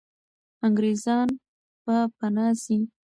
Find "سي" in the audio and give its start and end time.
2.63-2.77